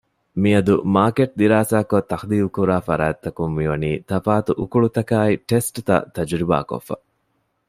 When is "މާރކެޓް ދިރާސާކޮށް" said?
0.93-2.07